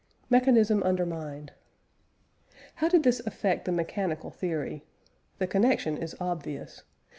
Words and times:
MECHANISM 0.31 0.81
UNDERMINED. 0.81 1.51
How 2.77 2.87
did 2.89 3.03
this 3.03 3.19
affect 3.27 3.65
the 3.65 3.71
mechanical 3.71 4.31
theory? 4.31 4.83
The 5.37 5.45
connection 5.45 5.95
is 5.95 6.15
obvious. 6.19 6.81